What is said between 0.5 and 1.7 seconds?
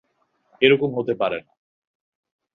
এরকম হতে পারে না।